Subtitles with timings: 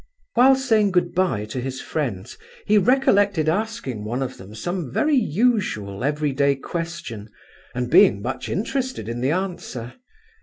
[0.33, 5.15] While saying good bye to his friends he recollected asking one of them some very
[5.15, 7.29] usual everyday question,
[7.75, 9.93] and being much interested in the answer.